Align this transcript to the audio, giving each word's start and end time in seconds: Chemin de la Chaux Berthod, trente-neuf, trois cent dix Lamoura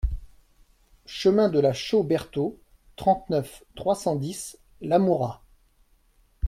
Chemin 1.05 1.47
de 1.47 1.59
la 1.59 1.73
Chaux 1.73 2.01
Berthod, 2.03 2.55
trente-neuf, 2.95 3.63
trois 3.75 3.93
cent 3.93 4.15
dix 4.15 4.57
Lamoura 4.81 5.43